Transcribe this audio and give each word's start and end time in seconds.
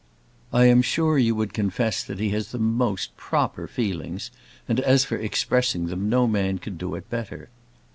I 0.51 0.65
am 0.65 0.81
sure 0.81 1.19
you 1.19 1.35
would 1.35 1.53
confess 1.53 2.03
that 2.03 2.17
he 2.19 2.29
has 2.31 2.49
the 2.49 2.57
most 2.57 3.15
proper 3.17 3.67
feelings; 3.67 4.31
and 4.67 4.79
as 4.79 5.05
for 5.05 5.17
expressing 5.17 5.85
them 5.89 6.09
no 6.09 6.25
man 6.25 6.57
could 6.57 6.79
do 6.79 6.95
it 6.95 7.07
better. 7.11 7.49